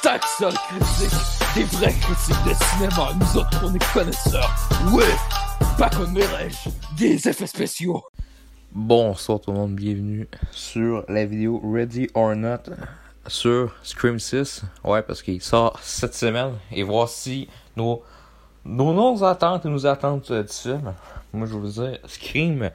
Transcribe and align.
Stack 0.00 0.22
Seul 0.38 0.52
Critique, 0.52 1.18
des 1.56 1.64
vrais 1.64 1.92
critiques 1.92 2.44
de 2.46 2.54
cinéma, 2.54 3.12
nous 3.18 3.40
autres 3.40 3.60
on 3.64 3.74
est 3.74 3.92
connaisseurs. 3.92 4.54
Ouais, 4.92 5.02
pas 5.76 5.90
comme 5.90 6.14
des 6.96 7.28
effets 7.28 7.46
spéciaux. 7.48 8.04
Bonsoir 8.70 9.40
tout 9.40 9.50
le 9.50 9.56
monde, 9.56 9.74
bienvenue 9.74 10.28
sur 10.52 11.04
la 11.08 11.24
vidéo 11.24 11.60
Ready 11.64 12.10
or 12.14 12.36
Not 12.36 12.70
sur 13.26 13.74
Scream 13.82 14.20
6. 14.20 14.62
Ouais, 14.84 15.02
parce 15.02 15.20
qu'il 15.20 15.42
sort 15.42 15.80
cette 15.82 16.14
semaine 16.14 16.52
et 16.70 16.84
voici 16.84 17.48
nos, 17.76 18.04
nos, 18.64 18.92
nos 18.92 19.24
attentes 19.24 19.66
et 19.66 19.68
nos 19.68 19.84
attentes 19.84 20.30
euh, 20.30 20.44
du 20.44 20.52
film. 20.52 20.94
Moi, 21.32 21.48
je 21.48 21.54
vous 21.54 21.66
dire, 21.66 21.98
Scream, 22.06 22.70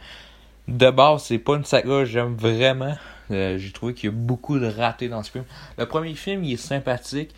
de 0.68 0.90
base, 0.92 1.24
c'est 1.24 1.38
pas 1.38 1.56
une 1.56 1.64
saga 1.64 1.88
que 2.00 2.06
j'aime 2.06 2.36
vraiment. 2.36 2.98
Euh, 3.32 3.58
J'ai 3.58 3.72
trouvé 3.72 3.94
qu'il 3.94 4.10
y 4.10 4.14
a 4.14 4.16
beaucoup 4.16 4.60
de 4.60 4.68
ratés 4.68 5.10
dans 5.10 5.24
ce 5.24 5.32
film. 5.32 5.46
Le 5.78 5.86
premier 5.86 6.16
film, 6.16 6.44
il 6.44 6.54
est 6.54 6.58
sympathique 6.58 7.34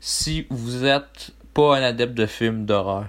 si 0.00 0.46
vous 0.50 0.84
êtes 0.84 1.32
pas 1.54 1.78
un 1.78 1.82
adepte 1.82 2.14
de 2.14 2.26
films 2.26 2.66
d'horreur. 2.66 3.06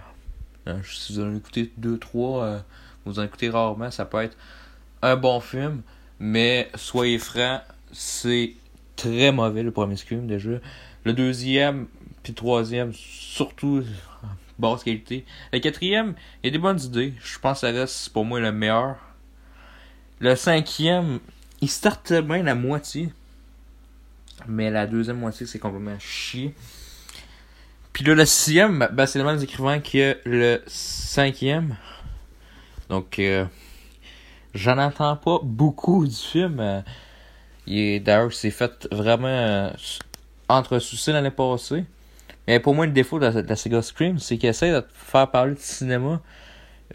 Euh, 0.68 0.78
si 0.84 1.14
vous 1.14 1.22
en 1.22 1.36
écoutez 1.36 1.72
2-3, 1.80 2.62
vous 3.06 3.20
en 3.20 3.24
écoutez 3.24 3.50
rarement, 3.50 3.92
ça 3.92 4.06
peut 4.06 4.22
être 4.22 4.38
un 5.02 5.16
bon 5.16 5.40
film, 5.40 5.82
mais 6.20 6.70
soyez 6.76 7.20
francs, 7.20 7.62
c'est 7.92 8.54
très 8.96 9.32
mauvais 9.32 9.64
le 9.64 9.72
premier 9.72 9.96
Scream 9.96 10.28
déjà. 10.28 10.52
Le 11.04 11.14
deuxième, 11.14 11.88
puis 12.24 12.34
le 12.34 12.36
troisième, 12.36 12.92
surtout 12.94 13.84
basse 14.60 14.84
qualité. 14.84 15.26
Le 15.54 15.60
quatrième, 15.60 16.16
il 16.44 16.48
y 16.48 16.50
a 16.50 16.52
des 16.52 16.58
bonnes 16.58 16.82
idées. 16.82 17.14
Je 17.24 17.40
pense 17.40 17.62
que 17.62 17.68
ça 17.68 17.74
reste 17.74 18.10
pour 18.10 18.26
moi 18.26 18.40
le 18.40 18.52
meilleur. 18.52 18.98
Le 20.20 20.36
cinquième, 20.36 21.20
il 21.62 21.70
start 21.70 22.14
bien 22.14 22.44
la 22.44 22.56
moitié. 22.56 23.10
Mais 24.48 24.70
la 24.70 24.86
deuxième 24.86 25.18
moitié, 25.18 25.46
c'est 25.46 25.60
complètement 25.60 25.98
chier. 26.00 26.54
Puis 27.94 28.06
là, 28.06 28.14
le 28.14 28.26
sixième, 28.26 28.88
ben, 28.94 29.06
c'est 29.08 29.18
le 29.18 29.26
même 29.26 29.42
écrivain 29.42 29.80
que 29.80 30.18
le 30.26 30.62
cinquième. 30.68 31.76
Donc, 32.90 33.18
euh, 33.18 33.46
j'en 34.54 34.78
entends 34.78 35.16
pas 35.16 35.40
beaucoup 35.42 36.06
du 36.06 36.16
film. 36.16 36.60
Euh, 36.60 36.82
D'ailleurs, 37.68 38.32
c'est 38.32 38.52
fait 38.52 38.88
vraiment 38.92 39.28
euh, 39.28 39.70
entre 40.48 40.80
soucis 40.80 41.12
l'année 41.12 41.32
passée. 41.32 41.84
Mais 42.48 42.60
pour 42.60 42.74
moi, 42.74 42.86
le 42.86 42.94
défaut 42.94 43.20
de 43.20 43.26
la, 43.26 43.42
de 43.42 43.48
la 43.48 43.56
Sega 43.56 43.82
Scream, 43.82 44.20
c'est 44.20 44.38
qu'il 44.38 44.48
essaie 44.48 44.72
de 44.72 44.80
te 44.80 44.94
faire 44.94 45.30
parler 45.30 45.56
de 45.56 45.60
cinéma, 45.60 46.22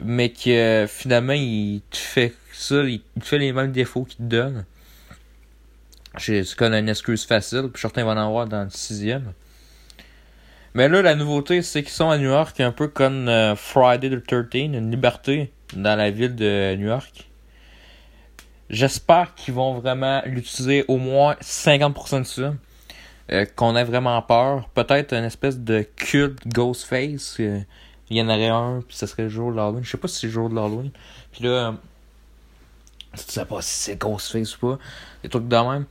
mais 0.02 0.30
que 0.30 0.86
finalement, 0.88 1.32
il 1.32 1.82
te 1.90 1.96
fait 1.96 2.34
ça, 2.52 2.82
il 2.82 3.02
fait 3.20 3.38
les 3.38 3.52
mêmes 3.52 3.72
défauts 3.72 4.04
qu'il 4.04 4.18
te 4.18 4.22
donne. 4.22 4.64
C'est 6.18 6.44
comme 6.56 6.74
une 6.74 6.88
excuse 6.88 7.24
facile, 7.24 7.70
puis 7.72 7.80
certains 7.80 8.04
vont 8.04 8.10
en 8.10 8.16
avoir 8.16 8.46
dans 8.46 8.64
le 8.64 8.70
sixième. 8.70 9.32
Mais 10.74 10.88
là, 10.88 11.02
la 11.02 11.14
nouveauté, 11.14 11.62
c'est 11.62 11.82
qu'ils 11.82 11.92
sont 11.92 12.10
à 12.10 12.18
New 12.18 12.30
York, 12.30 12.58
un 12.60 12.72
peu 12.72 12.88
comme 12.88 13.28
euh, 13.28 13.56
Friday 13.56 14.10
the 14.10 14.24
13, 14.24 14.62
une 14.74 14.90
liberté 14.90 15.52
dans 15.74 15.96
la 15.96 16.10
ville 16.10 16.34
de 16.34 16.74
New 16.76 16.86
York. 16.86 17.28
J'espère 18.70 19.34
qu'ils 19.34 19.54
vont 19.54 19.74
vraiment 19.74 20.22
l'utiliser 20.24 20.84
au 20.88 20.96
moins 20.96 21.34
50% 21.42 22.20
de 22.20 22.24
ça. 22.24 22.54
Euh, 23.30 23.46
qu'on 23.56 23.76
ait 23.76 23.84
vraiment 23.84 24.20
peur. 24.20 24.68
Peut-être 24.74 25.14
une 25.14 25.24
espèce 25.24 25.58
de 25.58 25.86
culte 25.96 26.46
Ghostface. 26.48 27.36
Euh, 27.40 27.60
il 28.12 28.18
y 28.18 28.22
en 28.22 28.28
aurait 28.28 28.48
un, 28.48 28.82
puis 28.86 28.96
ce 28.96 29.06
serait 29.06 29.24
le 29.24 29.28
jour 29.28 29.50
de 29.50 29.56
l'Halloween. 29.56 29.84
Je 29.84 29.91
sais 29.91 29.98
pas 29.98 30.08
si 30.08 30.20
c'est 30.20 30.27
le 30.27 30.32
jour 30.32 30.48
de 30.48 30.55
l'Halloween. 30.55 30.91
Puis 31.32 31.44
là, 31.44 31.50
euh, 31.50 31.72
tu 33.16 33.22
sais 33.27 33.44
pas 33.44 33.62
si 33.62 33.70
c'est 33.70 33.96
Ghostface 33.96 34.56
ou 34.56 34.60
pas. 34.60 34.78
Des 35.22 35.28
trucs 35.28 35.48
de 35.48 35.56
même. 35.56 35.86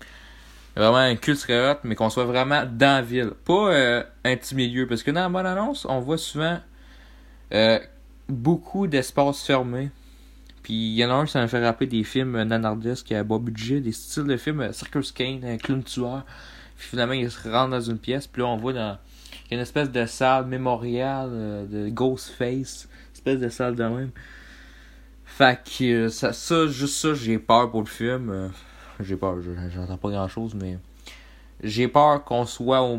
Vraiment 0.76 0.98
un 0.98 1.16
culte 1.16 1.40
serait 1.40 1.72
hot, 1.72 1.80
mais 1.84 1.96
qu'on 1.96 2.10
soit 2.10 2.26
vraiment 2.26 2.64
dans 2.66 2.96
la 2.96 3.02
ville. 3.02 3.32
Pas 3.46 4.04
un 4.24 4.36
petit 4.36 4.56
milieu. 4.56 4.88
Parce 4.88 5.04
que 5.04 5.12
dans 5.12 5.22
la 5.22 5.30
bonne 5.30 5.46
annonce, 5.46 5.86
on 5.86 6.00
voit 6.00 6.18
souvent 6.18 6.60
beaucoup 8.30 8.88
d'espaces 8.88 9.44
fermés. 9.44 9.90
Puis 10.64 10.74
il 10.74 10.96
y 10.96 11.06
en 11.06 11.10
a 11.10 11.14
un, 11.14 11.26
ça 11.26 11.42
me 11.42 11.48
fait 11.48 11.64
rappeler 11.64 11.88
des 11.88 12.04
films 12.04 12.42
nanardesques 12.44 13.12
à 13.12 13.24
bas 13.24 13.40
budget, 13.40 13.82
des 13.82 13.92
styles 13.92 14.26
de 14.26 14.38
films 14.38 14.72
Circus 14.72 15.12
Kane, 15.12 15.58
clown 15.58 15.84
tueur. 15.84 16.24
Puis 16.78 16.90
finalement, 16.90 17.14
il 17.14 17.30
se 17.30 17.50
rentre 17.50 17.72
dans 17.72 17.82
une 17.82 17.98
pièce, 17.98 18.28
puis 18.28 18.42
là, 18.42 18.48
on 18.48 18.58
voit 18.58 18.74
dans 18.74 18.98
une 19.52 19.60
espèce 19.60 19.92
de 19.92 20.06
salle 20.06 20.46
mémoriale 20.46 21.30
euh, 21.34 21.66
de 21.66 21.90
Ghostface, 21.90 22.88
espèce 23.14 23.40
de 23.40 23.50
salle 23.50 23.76
de 23.76 23.84
même. 23.84 24.12
Fait 25.26 25.60
que 25.64 26.06
euh, 26.06 26.10
ça, 26.10 26.68
juste 26.68 26.96
ça, 26.96 27.14
j'ai 27.14 27.38
peur 27.38 27.70
pour 27.70 27.82
le 27.82 27.88
film. 27.88 28.30
Euh, 28.30 28.48
j'ai 29.02 29.18
peur, 29.18 29.38
j'entends 29.70 29.98
pas 29.98 30.10
grand 30.10 30.28
chose, 30.28 30.56
mais 30.56 30.78
j'ai 31.62 31.88
peur 31.88 32.24
qu'on 32.24 32.46
soit 32.46 32.82
au 32.82 32.98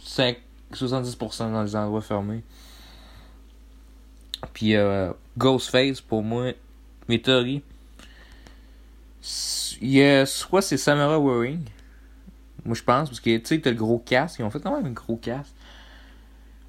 5, 0.00 0.38
70% 0.72 1.52
dans 1.52 1.62
les 1.62 1.76
endroits 1.76 2.00
fermés. 2.00 2.42
Puis 4.54 4.74
Ghostface, 5.36 6.00
pour 6.00 6.22
moi, 6.22 6.52
mes 7.08 7.20
théories, 7.20 7.62
il 9.82 9.90
y 9.90 10.02
a 10.02 10.24
soit 10.24 10.62
c'est 10.62 10.76
Samara 10.76 11.18
Waring, 11.18 11.64
moi, 12.64 12.74
je 12.74 12.82
pense, 12.82 13.08
parce 13.08 13.20
que, 13.20 13.36
tu 13.36 13.46
sais, 13.46 13.60
t'as 13.60 13.70
le 13.70 13.76
gros 13.76 13.98
casque. 13.98 14.38
Ils 14.38 14.44
ont 14.44 14.50
fait 14.50 14.60
quand 14.60 14.76
même 14.76 14.86
un 14.86 14.94
gros 14.94 15.16
casque. 15.16 15.52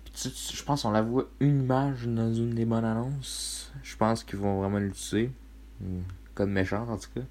Puis, 0.05 0.31
je 0.53 0.63
pense 0.63 0.83
qu'on 0.83 0.91
la 0.91 1.01
voit 1.01 1.27
une 1.39 1.63
image 1.63 2.05
dans 2.05 2.33
une 2.33 2.53
des 2.53 2.65
bonnes 2.65 2.85
annonces. 2.85 3.71
Je 3.83 3.95
pense 3.95 4.23
qu'ils 4.23 4.39
vont 4.39 4.59
vraiment 4.59 4.79
l'utiliser. 4.79 5.31
Hmm, 5.79 6.01
Code 6.35 6.49
méchant, 6.49 6.87
en 6.87 6.97
tout 6.97 7.09
cas. 7.15 7.25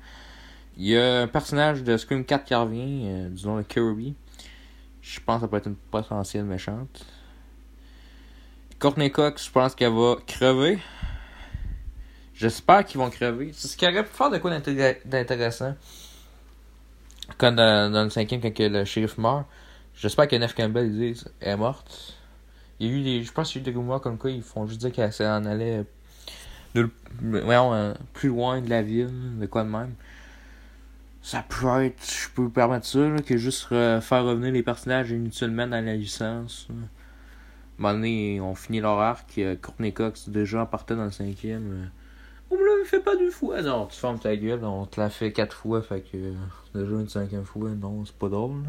Il 0.76 0.87
y 0.87 0.97
a 0.97 1.22
un 1.22 1.26
personnage 1.26 1.82
de 1.82 1.97
Scream 1.97 2.25
4 2.25 2.44
qui 2.44 2.54
revient, 2.54 3.03
euh, 3.04 3.28
disons 3.28 3.56
le 3.56 3.62
Kirby. 3.62 4.15
Je 5.03 5.21
pense 5.21 5.37
que 5.37 5.41
ça 5.42 5.48
peut 5.48 5.56
être 5.56 5.66
une 5.66 5.77
potentielle 5.77 6.44
méchante. 6.44 7.04
Courtney 8.78 9.10
Cox, 9.10 9.47
je 9.47 9.50
pense 9.50 9.75
qu'elle 9.75 9.92
va 9.92 10.16
crever. 10.27 10.78
J'espère 12.34 12.84
qu'ils 12.87 12.98
vont 12.98 13.10
crever. 13.10 13.50
C'est 13.53 13.69
ce 13.69 13.77
qui 13.77 13.87
aurait 13.87 14.03
pu 14.03 14.10
faire 14.10 14.31
de 14.31 14.38
quoi 14.38 14.50
d'intéressant. 15.04 15.75
Comme 17.38 17.56
dans, 17.56 18.04
le 18.04 18.10
cinquième, 18.10 18.41
quand 18.41 18.58
le 18.58 18.84
shérif 18.84 19.18
meurt, 19.18 19.46
j'espère 19.94 20.28
que 20.28 20.36
Nef 20.36 20.54
Campbell 20.54 21.14
est 21.41 21.56
morte. 21.56 22.14
Il 22.78 22.86
y 22.86 22.91
a 22.91 22.96
eu 22.96 23.02
des. 23.02 23.22
Je 23.22 23.32
pense 23.32 23.52
qu'il 23.52 23.62
y 23.62 23.64
a 23.64 23.68
eu 23.68 23.72
des 23.72 23.78
rumeurs 23.78 24.00
comme 24.00 24.18
quoi 24.18 24.30
ils 24.30 24.42
font 24.42 24.66
juste 24.66 24.80
dire 24.80 24.92
qu'elle 24.92 25.12
s'en 25.12 25.44
allait 25.44 25.84
de, 26.74 26.88
voyons, 27.20 27.74
euh, 27.74 27.94
plus 28.12 28.28
loin 28.28 28.60
de 28.60 28.70
la 28.70 28.82
ville, 28.82 29.38
de 29.38 29.46
quoi 29.46 29.64
de 29.64 29.68
même. 29.68 29.94
Ça 31.22 31.44
peut 31.46 31.84
être, 31.84 32.02
je 32.02 32.28
peux 32.34 32.42
me 32.42 32.50
permettre 32.50 32.86
ça, 32.86 33.00
que 33.26 33.36
juste 33.36 33.66
faire 33.68 34.24
revenir 34.24 34.52
les 34.52 34.62
personnages 34.62 35.10
inutilement 35.10 35.66
dans 35.66 35.84
la 35.84 35.94
licence. 35.94 36.68
À 36.70 36.72
un 36.72 36.76
moment 37.78 37.94
donné, 37.94 38.41
on 38.41 38.54
finit 38.54 38.80
leur 38.80 38.98
arc. 38.98 39.38
Euh, 39.38 39.56
Courtney 39.60 39.92
Cox 39.92 40.28
déjà 40.28 40.64
partait 40.66 40.97
dans 40.97 41.04
le 41.04 41.10
cinquième. 41.10 41.91
Euh, 42.80 42.84
fait 42.84 43.00
pas 43.00 43.16
deux 43.16 43.30
fois. 43.30 43.62
Non, 43.62 43.86
tu 43.86 43.98
fermes 43.98 44.18
ta 44.18 44.34
gueule, 44.36 44.64
on 44.64 44.86
te 44.86 45.00
l'a 45.00 45.10
fait 45.10 45.32
quatre 45.32 45.56
fois, 45.56 45.82
fait 45.82 46.00
que 46.00 46.16
déjà 46.74 46.92
une 46.92 47.08
cinquième 47.08 47.44
fois, 47.44 47.70
non, 47.70 48.04
c'est 48.04 48.16
pas 48.16 48.28
drôle. 48.28 48.64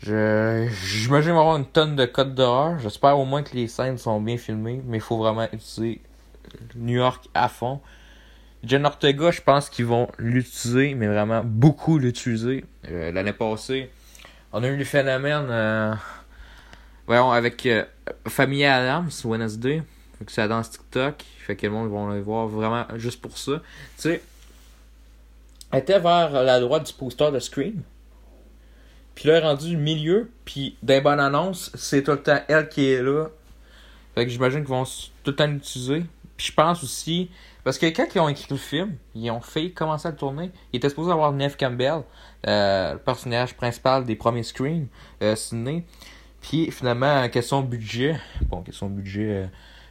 Je 0.00 0.68
j'imagine 0.84 1.32
avoir 1.32 1.56
une 1.56 1.66
tonne 1.66 1.96
de 1.96 2.06
codes 2.06 2.34
d'horreur. 2.34 2.78
J'espère 2.78 3.18
au 3.18 3.24
moins 3.24 3.42
que 3.42 3.54
les 3.54 3.66
scènes 3.66 3.98
sont 3.98 4.20
bien 4.20 4.36
filmées, 4.36 4.80
mais 4.86 4.98
il 4.98 5.00
faut 5.00 5.18
vraiment 5.18 5.46
utiliser 5.52 6.00
New 6.76 6.96
York 6.96 7.28
à 7.34 7.48
fond. 7.48 7.80
Jen 8.64 8.86
Ortega, 8.86 9.30
je 9.30 9.40
pense 9.40 9.70
qu'ils 9.70 9.86
vont 9.86 10.08
l'utiliser, 10.18 10.94
mais 10.94 11.06
vraiment 11.06 11.42
beaucoup 11.44 11.98
l'utiliser. 11.98 12.64
Euh, 12.88 13.12
l'année 13.12 13.32
passée, 13.32 13.90
on 14.52 14.62
a 14.62 14.68
eu 14.68 14.76
le 14.76 14.84
phénomène 14.84 15.46
euh, 15.50 15.94
voyons, 17.06 17.30
avec 17.30 17.66
euh, 17.66 17.84
Famille 18.26 18.64
Adams, 18.64 19.10
Wednesday. 19.24 19.82
Fait 20.18 20.24
que 20.24 20.32
c'est 20.32 20.48
dans 20.48 20.62
TikTok. 20.62 21.24
Fait 21.38 21.56
que 21.56 21.66
le 21.66 21.72
monde 21.72 21.90
va 21.90 22.14
le 22.14 22.20
voir 22.20 22.46
vraiment 22.48 22.86
juste 22.96 23.20
pour 23.20 23.36
ça. 23.38 23.60
Tu 23.96 24.02
sais, 24.02 24.22
elle 25.70 25.80
était 25.80 26.00
vers 26.00 26.30
la 26.30 26.60
droite 26.60 26.86
du 26.86 26.92
poster 26.92 27.30
de 27.30 27.38
Scream. 27.38 27.82
Puis 29.14 29.28
là, 29.28 29.36
elle 29.36 29.44
est 29.44 29.46
rendue 29.46 29.76
au 29.76 29.78
milieu. 29.78 30.30
Puis 30.44 30.76
des 30.82 31.00
bonnes 31.00 31.20
annonces, 31.20 31.70
c'est 31.74 32.02
tout 32.02 32.12
le 32.12 32.22
temps 32.22 32.40
elle 32.48 32.68
qui 32.68 32.90
est 32.90 33.02
là. 33.02 33.26
Fait 34.14 34.24
que 34.24 34.30
j'imagine 34.30 34.60
qu'ils 34.60 34.68
vont 34.68 34.84
tout 34.84 35.30
le 35.30 35.36
temps 35.36 35.46
l'utiliser. 35.46 36.04
Puis 36.36 36.48
je 36.48 36.52
pense 36.52 36.82
aussi. 36.82 37.30
Parce 37.64 37.76
que 37.76 37.86
quand 37.86 38.06
ils 38.14 38.20
ont 38.20 38.28
écrit 38.28 38.46
le 38.50 38.56
film, 38.56 38.96
ils 39.14 39.30
ont 39.30 39.40
fait 39.40 39.70
commencer 39.70 40.08
à 40.08 40.10
le 40.10 40.16
tourner. 40.16 40.50
Il 40.72 40.78
était 40.78 40.88
supposé 40.88 41.12
avoir 41.12 41.32
Neve 41.32 41.56
Campbell, 41.58 42.02
euh, 42.46 42.94
le 42.94 42.98
personnage 42.98 43.54
principal 43.54 44.04
des 44.04 44.16
premiers 44.16 44.42
Scream, 44.42 44.86
euh. 45.22 45.34
Puis 46.40 46.70
finalement, 46.70 47.28
question 47.28 47.60
budget. 47.60 48.16
Bon, 48.46 48.62
question 48.62 48.88
budget. 48.88 49.28
Euh, 49.28 49.46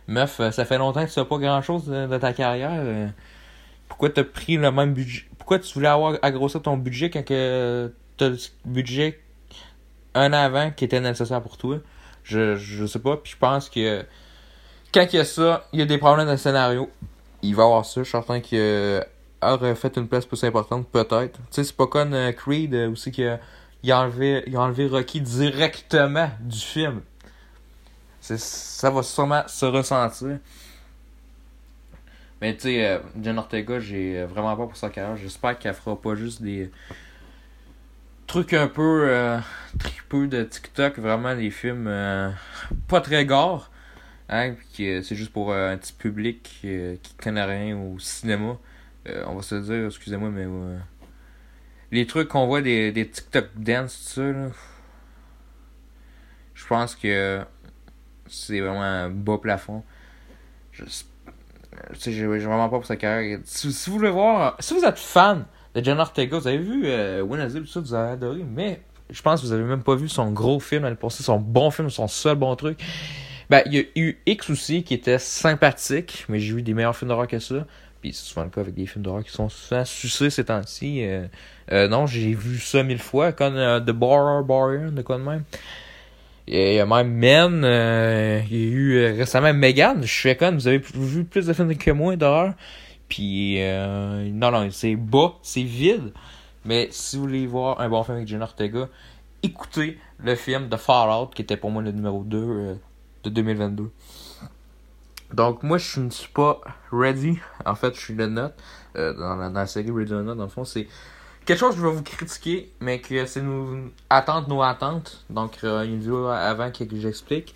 meuf, 0.07 0.39
euh, 0.39 0.51
ça 0.51 0.65
fait 0.65 0.77
longtemps 0.77 1.03
que 1.03 1.09
tu 1.09 1.13
fais 1.13 1.25
pas 1.25 1.37
grand 1.37 1.61
chose 1.61 1.85
de, 1.85 2.17
ta 2.17 2.33
carrière. 2.33 2.71
Euh. 2.73 3.07
Pourquoi 3.87 4.09
t'as 4.09 4.23
pris 4.23 4.57
le 4.57 4.71
même 4.71 4.93
budget? 4.93 5.25
Pourquoi 5.37 5.59
tu 5.59 5.73
voulais 5.73 5.87
avoir 5.87 6.17
agrossi 6.21 6.59
ton 6.61 6.77
budget 6.77 7.09
quand 7.09 7.23
que 7.23 7.91
t'as 8.17 8.29
le 8.29 8.37
budget 8.65 9.19
un 10.13 10.33
an 10.33 10.37
avant 10.37 10.71
qui 10.71 10.85
était 10.85 10.99
nécessaire 10.99 11.41
pour 11.41 11.57
toi? 11.57 11.77
Je, 12.23 12.55
je 12.55 12.85
sais 12.85 12.99
pas, 12.99 13.15
puis 13.17 13.31
je 13.31 13.37
pense 13.37 13.69
que 13.69 14.03
quand 14.93 15.05
il 15.13 15.15
y 15.15 15.19
a 15.19 15.25
ça, 15.25 15.67
il 15.71 15.79
y 15.79 15.81
a 15.81 15.85
des 15.85 15.97
problèmes 15.97 16.29
de 16.29 16.35
scénario. 16.35 16.89
Il 17.41 17.55
va 17.55 17.63
y 17.63 17.65
avoir 17.65 17.85
ça, 17.85 18.01
je 18.01 18.05
suis 18.05 18.11
certain 18.11 18.41
qu'il 18.41 19.03
aurait 19.41 19.75
fait 19.75 19.95
une 19.95 20.07
place 20.07 20.25
plus 20.25 20.43
importante, 20.43 20.87
peut-être. 20.89 21.37
Tu 21.37 21.45
sais, 21.51 21.63
c'est 21.63 21.77
pas 21.77 21.87
comme 21.87 22.15
Creed 22.33 22.73
aussi 22.91 23.11
qu'il 23.11 23.39
il 23.83 23.91
a 23.91 24.01
enlevé, 24.01 24.43
il 24.47 24.55
a 24.55 24.61
enlevé 24.61 24.87
Rocky 24.87 25.21
directement 25.21 26.29
du 26.41 26.59
film. 26.59 27.01
Ça 28.19 28.89
va 28.89 29.03
sûrement 29.03 29.43
se 29.47 29.65
ressentir. 29.65 30.39
Mais 32.41 32.55
tu 32.55 32.63
sais, 32.63 32.85
euh, 32.85 33.37
Ortega, 33.37 33.79
j'ai 33.79 34.23
vraiment 34.25 34.55
pas 34.55 34.67
pour 34.67 34.77
sa 34.77 34.89
carrière. 34.89 35.17
J'espère 35.17 35.57
qu'elle 35.57 35.73
fera 35.73 35.99
pas 35.99 36.15
juste 36.15 36.41
des 36.41 36.71
trucs 38.27 38.53
un 38.53 38.67
peu 38.67 39.09
euh, 39.09 39.39
tripeux 39.79 40.27
de 40.27 40.43
TikTok, 40.43 40.99
vraiment 40.99 41.35
des 41.35 41.49
films 41.49 41.87
euh, 41.87 42.29
pas 42.87 43.01
très 43.01 43.25
gore. 43.25 43.71
Hein, 44.29 44.55
c'est 44.73 45.15
juste 45.15 45.31
pour 45.31 45.53
un 45.53 45.77
petit 45.77 45.93
public 45.93 46.43
qui 46.43 47.15
connaît 47.21 47.45
rien 47.45 47.77
au 47.77 47.97
cinéma. 47.97 48.57
on 49.25 49.35
va 49.35 49.41
se 49.41 49.55
dire, 49.55 49.85
excusez-moi, 49.85 50.29
mais 50.29 50.45
les 51.91 52.05
trucs 52.05 52.27
qu'on 52.27 52.45
voit 52.45 52.61
des, 52.61 52.91
des 52.91 53.07
TikTok 53.07 53.51
dance, 53.55 53.97
tout 53.97 54.21
ça, 54.21 54.21
là, 54.23 54.49
je 56.53 56.67
pense 56.67 56.95
que 56.95 57.41
c'est 58.29 58.59
vraiment 58.59 58.83
un 58.83 59.09
bas 59.09 59.37
plafond. 59.37 59.83
Je 60.71 60.83
sais, 60.85 62.25
vraiment 62.25 62.69
pas 62.69 62.77
pour 62.77 62.85
sa 62.85 62.95
carrière. 62.95 63.39
Si, 63.45 63.67
vous 63.89 63.97
voulez 63.97 64.09
voir, 64.09 64.55
si 64.59 64.73
vous 64.73 64.83
êtes 64.83 64.99
fan 64.99 65.45
de 65.73 65.83
John 65.83 65.99
Ortega, 65.99 66.37
vous 66.37 66.47
avez 66.47 66.57
vu 66.57 66.83
euh, 66.85 67.21
Wednesday, 67.21 67.59
tout 67.59 67.67
ça, 67.67 67.79
vous 67.79 67.93
avez 67.93 68.11
adoré, 68.11 68.43
mais 68.43 68.81
je 69.09 69.21
pense 69.21 69.41
que 69.41 69.47
vous 69.47 69.53
avez 69.53 69.63
même 69.63 69.83
pas 69.83 69.95
vu 69.95 70.09
son 70.09 70.31
gros 70.31 70.59
film 70.59 70.83
l'année 70.83 70.95
passée, 70.95 71.23
son 71.23 71.39
bon 71.39 71.71
film, 71.71 71.89
son 71.89 72.07
seul 72.07 72.35
bon 72.35 72.55
truc. 72.55 72.79
Ben, 73.49 73.61
il 73.65 73.73
y 73.73 73.79
a 73.79 73.83
eu 73.95 74.17
X 74.25 74.49
aussi 74.49 74.83
qui 74.83 74.93
était 74.93 75.19
sympathique, 75.19 76.25
mais 76.27 76.39
j'ai 76.39 76.53
vu 76.53 76.61
des 76.61 76.73
meilleurs 76.73 76.95
films 76.95 77.09
d'horreur 77.09 77.27
que 77.27 77.39
ça. 77.39 77.65
Puis 78.01 78.13
c'est 78.13 78.25
souvent 78.25 78.43
le 78.43 78.49
cas 78.49 78.61
avec 78.61 78.73
des 78.73 78.85
films 78.85 79.03
d'horreur 79.03 79.23
qui 79.23 79.31
sont 79.31 79.49
souvent 79.49 79.85
sucés 79.85 80.29
ces 80.29 80.45
temps-ci. 80.45 81.03
Euh, 81.03 81.27
euh, 81.71 81.87
non, 81.87 82.05
j'ai 82.05 82.33
vu 82.33 82.59
ça 82.59 82.83
mille 82.83 82.99
fois, 82.99 83.31
comme 83.31 83.55
euh, 83.55 83.79
The 83.79 83.91
Borrower 83.91 84.43
Barrier, 84.43 84.91
de 84.91 85.01
quoi 85.01 85.17
de 85.17 85.23
même. 85.23 85.43
Il 86.49 86.73
y 86.75 86.79
a 86.79 86.85
même 86.85 87.11
Men, 87.11 87.63
euh, 87.65 88.41
il 88.49 88.57
y 88.57 88.63
a 88.63 88.69
eu 88.69 88.93
euh, 88.95 89.13
récemment 89.17 89.53
Megan, 89.53 90.01
je 90.01 90.11
suis 90.11 90.37
con, 90.37 90.53
vous 90.53 90.67
avez 90.67 90.77
vu 90.77 91.25
plus 91.25 91.45
de 91.45 91.51
films 91.51 91.75
que 91.75 91.91
moi 91.91 92.15
d'horreur. 92.15 92.53
Puis, 93.09 93.61
euh, 93.61 94.29
non, 94.31 94.51
non, 94.51 94.69
c'est 94.71 94.95
bas, 94.95 95.33
c'est 95.41 95.63
vide. 95.63 96.13
Mais 96.65 96.89
si 96.91 97.15
vous 97.15 97.23
voulez 97.23 97.47
voir 97.47 97.79
un 97.79 97.89
bon 97.89 98.03
film 98.03 98.17
avec 98.17 98.27
Jenna 98.27 98.43
Ortega, 98.45 98.89
écoutez 99.43 99.97
le 100.19 100.35
film 100.35 100.67
de 100.67 100.75
Fallout, 100.75 101.27
qui 101.27 101.41
était 101.41 101.57
pour 101.57 101.71
moi 101.71 101.81
le 101.81 101.91
numéro 101.91 102.23
2 102.23 102.37
euh, 102.37 102.75
de 103.23 103.29
2022. 103.29 103.91
Donc, 105.33 105.63
moi, 105.63 105.77
je 105.77 105.99
ne 105.99 106.09
suis 106.09 106.31
pas 106.31 106.61
ready. 106.91 107.37
En 107.65 107.75
fait, 107.75 107.93
je 107.95 107.99
suis 107.99 108.13
le 108.13 108.27
note. 108.27 108.53
Euh, 108.95 109.13
dans, 109.13 109.35
la, 109.35 109.49
dans 109.49 109.59
la 109.59 109.67
série 109.67 109.91
Ready 109.91 110.13
or 110.13 110.23
Not, 110.23 110.35
dans 110.35 110.43
le 110.43 110.49
fond, 110.49 110.63
c'est 110.63 110.87
quelque 111.47 111.59
chose 111.59 111.75
que 111.75 111.81
je 111.81 111.87
vais 111.87 111.93
vous 111.93 112.03
critiquer, 112.03 112.69
mais 112.81 112.99
que 112.99 113.25
c'est 113.25 113.41
nos 113.41 113.89
attentes, 114.09 114.49
nos 114.49 114.61
attentes. 114.61 115.23
Donc, 115.29 115.57
euh, 115.63 115.83
une 115.85 115.99
vidéo 115.99 116.27
avant 116.27 116.69
que 116.71 116.83
j'explique. 116.99 117.55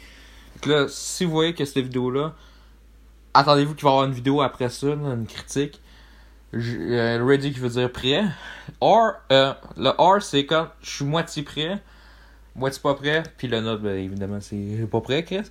Là, 0.66 0.86
si 0.88 1.26
vous 1.26 1.32
voyez 1.32 1.54
que 1.54 1.66
cette 1.66 1.84
vidéo-là, 1.84 2.34
attendez-vous 3.34 3.76
qu'il 3.76 3.84
va 3.84 3.90
y 3.90 3.94
avoir 3.94 4.06
une 4.08 4.14
vidéo 4.14 4.42
après 4.42 4.70
ça, 4.70 4.88
une 4.88 5.28
critique. 5.28 5.82
Euh, 6.54 7.24
ready 7.24 7.54
qui 7.54 7.60
veut 7.60 7.70
dire 7.70 7.92
prêt. 7.92 8.24
Or, 8.80 9.14
euh, 9.32 9.54
le 9.78 9.92
or, 9.98 10.22
c'est 10.22 10.46
quand 10.46 10.68
je 10.82 10.90
suis 10.90 11.06
moitié 11.06 11.44
prêt, 11.44 11.82
moitié 12.56 12.82
pas 12.82 12.94
prêt, 12.94 13.24
puis 13.38 13.48
le 13.48 13.60
note, 13.60 13.82
ben, 13.82 13.98
évidemment, 13.98 14.40
c'est 14.40 14.88
pas 14.90 15.02
prêt, 15.02 15.24
Chris. 15.24 15.44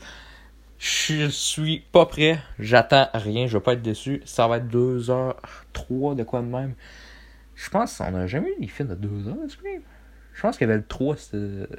Je 0.79 1.29
suis 1.29 1.81
pas 1.93 2.07
prêt, 2.07 2.41
j'attends 2.59 3.09
rien, 3.13 3.47
je 3.47 3.59
vais 3.59 3.63
pas 3.63 3.75
être 3.75 3.83
déçu. 3.83 4.23
Ça 4.25 4.49
va 4.49 4.57
être 4.59 4.69
2h03 4.69 6.17
de 6.17 6.23
quoi 6.23 6.41
de 6.41 6.47
même. 6.47 6.75
Je 7.63 7.69
pense 7.69 7.99
qu'on 7.99 8.15
a 8.15 8.27
jamais 8.27 8.49
eu 8.57 8.61
des 8.61 8.67
films 8.69 8.89
de 8.89 8.95
2 8.95 9.29
heures, 9.29 9.37
Scream. 9.49 9.83
Je 10.33 10.41
pense 10.41 10.57
qu'il 10.57 10.67
y 10.67 10.71
avait 10.71 10.79
le 10.79 10.87
3, 10.87 11.17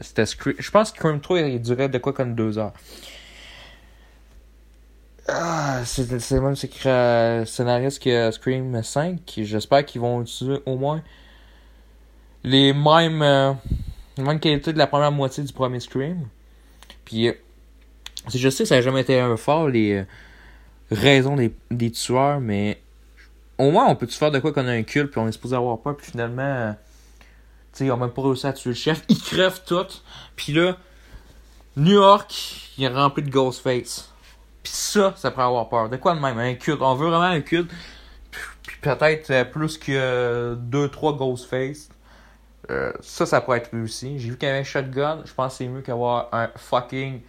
c'était 0.02 0.26
Scream. 0.26 0.56
Je 0.60 0.70
pense 0.72 0.92
que 0.92 0.98
Scream 1.00 1.20
3, 1.20 1.40
il 1.42 1.62
durait 1.62 1.90
de 1.90 1.98
quoi 1.98 2.14
comme 2.14 2.36
2 2.36 2.60
heures. 2.60 2.74
Ah, 5.28 5.82
c'est 5.86 6.10
le 6.12 6.42
même 6.42 6.56
secret- 6.56 7.46
scénariste 7.46 8.02
que 8.04 8.32
Scream 8.32 8.84
5. 8.84 9.20
J'espère 9.38 9.86
qu'ils 9.86 10.02
vont 10.02 10.22
utiliser 10.22 10.60
au 10.66 10.78
moins 10.78 11.02
les 12.44 12.74
mêmes, 12.74 13.22
euh, 13.22 13.54
les 14.18 14.24
mêmes 14.24 14.40
qualités 14.40 14.74
de 14.74 14.78
la 14.78 14.88
première 14.88 15.12
moitié 15.12 15.44
du 15.44 15.54
premier 15.54 15.80
Scream. 15.80 16.28
Puis, 17.06 17.28
euh, 17.28 17.34
je 18.34 18.50
sais 18.50 18.64
que 18.64 18.70
ça 18.70 18.76
n'a 18.76 18.82
jamais 18.82 19.02
été 19.02 19.20
un 19.20 19.38
fort, 19.38 19.68
les 19.70 19.94
euh, 19.94 20.04
raisons 20.92 21.36
des, 21.36 21.54
des 21.70 21.92
tueurs, 21.92 22.40
mais 22.42 22.82
au 23.62 23.72
moins 23.72 23.88
on 23.88 23.96
peut-tu 23.96 24.18
faire 24.18 24.32
de 24.32 24.40
quoi 24.40 24.52
qu'on 24.52 24.68
a 24.68 24.72
un 24.72 24.84
culte, 24.84 25.12
puis 25.12 25.20
on 25.20 25.28
est 25.28 25.32
supposé 25.32 25.56
avoir 25.56 25.80
peur, 25.80 25.96
puis 25.96 26.12
finalement, 26.12 26.42
euh, 26.42 26.72
tu 26.72 27.28
sais, 27.74 27.86
ils 27.86 27.92
ont 27.92 27.98
même 27.98 28.12
pas 28.12 28.22
réussi 28.22 28.48
à 28.48 28.54
tuer 28.54 28.72
le 28.72 28.76
chef, 28.76 29.04
ils 29.10 29.22
crèvent 29.22 29.64
tout, 29.66 29.88
puis 30.36 30.54
là, 30.54 30.78
New 31.78 31.94
York, 31.94 32.34
il 32.78 32.84
est 32.84 32.88
rempli 32.90 33.24
de 33.24 33.30
Ghostface. 33.30 34.12
Puis 34.62 34.74
ça, 34.74 35.14
ça 35.16 35.32
pourrait 35.32 35.46
avoir 35.46 35.70
peur. 35.70 35.90
De 35.90 35.98
quoi 35.98 36.14
de 36.14 36.20
même? 36.20 36.38
Un 36.38 36.54
culte. 36.54 36.82
On 36.82 36.96
veut 36.96 37.08
vraiment 37.08 37.24
un 37.24 37.42
culte. 37.42 37.72
Puis 38.30 38.78
peut-être 38.82 39.32
euh, 39.32 39.44
plus 39.46 39.78
que 39.78 40.56
2-3 40.56 41.18
Ghostface. 41.18 41.90
Euh, 42.70 42.92
ça, 43.00 43.26
ça 43.26 43.42
pourrait 43.42 43.60
être 43.60 43.72
réussi. 43.72 44.20
J'ai 44.20 44.30
vu 44.30 44.38
qu'il 44.38 44.48
y 44.48 44.52
avait 44.52 44.60
un 44.60 44.64
shotgun. 44.64 45.22
Je 45.26 45.34
pense 45.34 45.54
que 45.54 45.58
c'est 45.60 45.68
mieux 45.68 45.82
qu'avoir 45.82 46.30
un 46.34 46.50
fucking 46.56 47.22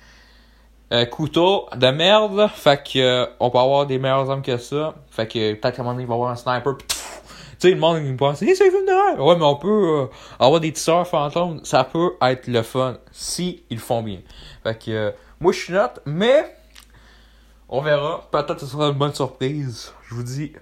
euh, 0.92 1.06
couteau 1.06 1.68
de 1.74 1.86
merde. 1.88 2.48
Fait 2.54 2.82
que 2.82 2.98
euh, 2.98 3.26
on 3.40 3.50
peut 3.50 3.58
avoir 3.58 3.86
des 3.86 3.98
meilleurs 3.98 4.28
hommes 4.28 4.42
que 4.42 4.56
ça. 4.58 4.94
Fait 5.10 5.26
que 5.26 5.54
peut-être 5.54 5.76
qu'à 5.76 5.82
un 5.82 5.84
moment 5.84 5.94
donné, 5.94 6.04
il 6.04 6.08
va 6.08 6.14
avoir 6.14 6.30
un 6.30 6.36
sniper. 6.36 6.76
Tu 6.78 7.68
sais, 7.68 7.70
le 7.70 7.80
monde 7.80 8.02
il 8.04 8.16
pense, 8.16 8.42
hey, 8.42 8.54
c'est 8.54 8.68
un 8.68 8.84
d'horreur. 8.84 9.24
Ouais, 9.24 9.36
mais 9.36 9.44
on 9.44 9.56
peut 9.56 10.02
euh, 10.02 10.06
avoir 10.38 10.60
des 10.60 10.72
tisseurs 10.72 11.06
fantômes. 11.06 11.60
Ça 11.64 11.84
peut 11.84 12.12
être 12.20 12.46
le 12.46 12.62
fun 12.62 12.98
si 13.10 13.64
ils 13.70 13.76
le 13.76 13.82
font 13.82 14.02
bien. 14.02 14.18
Fait 14.62 14.78
que 14.78 15.14
moi, 15.40 15.52
je 15.52 15.58
suis 15.58 15.72
note, 15.72 16.00
mais 16.04 16.54
on 17.68 17.80
verra. 17.80 18.28
Peut-être 18.30 18.54
que 18.54 18.60
ce 18.60 18.66
sera 18.66 18.88
une 18.88 18.98
bonne 18.98 19.14
surprise. 19.14 19.92
Je 20.08 20.14
vous 20.14 20.22
dis 20.22 20.52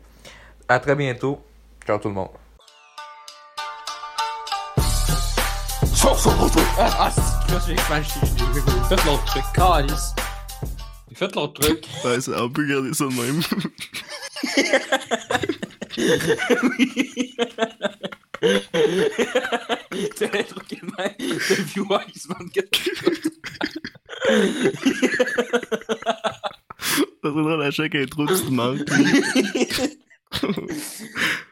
à 0.68 0.78
très 0.78 0.94
bientôt. 0.94 1.40
Ciao 1.86 1.98
tout 1.98 2.08
le 2.08 2.14
monde. 2.14 2.28
Faites 6.00 6.24
l'autre 9.04 9.24
truc, 9.26 9.44
calice. 9.54 10.14
Faites 11.14 11.36
l'autre 11.36 11.60
truc. 11.60 11.84
Ouais, 12.04 12.18
ça, 12.22 12.42
on 12.42 12.48
peut 12.48 12.66
garder 12.66 12.94
ça 12.94 13.04
de 13.04 13.10
même. 13.10 13.42
Un 20.22 20.28
truc 20.44 20.70
de 20.70 20.76
même. 20.96 21.14
Le 21.18 21.54
viewer, 21.64 21.98
il 22.14 22.18
se 22.18 22.28
demande 22.28 22.50
quelque 22.50 22.78
chose. 22.96 23.20
Ça 27.22 27.28
serait 27.28 27.42
drôle 27.42 27.62
à 27.62 27.70
chaque 27.70 27.94
intro, 27.94 28.26
tu 28.26 28.40
te 28.40 28.50
manques. 28.50 28.88